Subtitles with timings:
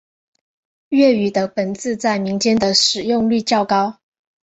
[0.89, 3.99] 粤语的本字在民间的使用率较高。